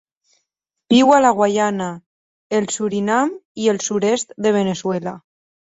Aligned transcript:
Viu 0.93 1.13
a 1.17 1.19
la 1.25 1.33
Guyana, 1.41 1.91
el 2.61 2.71
Surinam 2.79 3.39
i 3.67 3.73
el 3.77 3.83
sud-est 3.91 4.39
de 4.49 4.57
Veneçuela. 4.59 5.17